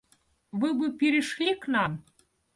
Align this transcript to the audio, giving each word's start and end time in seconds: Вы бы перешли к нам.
Вы 0.51 0.73
бы 0.73 0.91
перешли 0.97 1.53
к 1.53 1.67
нам. 1.67 2.03